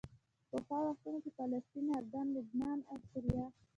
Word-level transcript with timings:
پخوا 0.49 0.77
وختونو 0.87 1.17
کې 1.23 1.29
فلسطین، 1.37 1.85
اردن، 1.97 2.25
لبنان 2.35 2.79
او 2.91 2.97
سوریه. 3.09 3.45